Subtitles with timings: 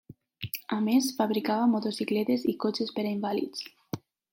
[0.75, 3.69] A més, fabricava motocicletes i cotxes per a invàlids.